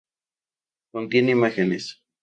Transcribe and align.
Contiene 0.91 1.29
imágenes. 1.33 2.01